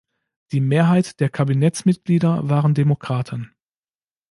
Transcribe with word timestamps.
Die 0.51 0.61
Mehrheit 0.61 1.19
der 1.19 1.29
Kabinettsmitglieder 1.29 2.49
waren 2.49 2.73
Demokraten. 2.73 3.53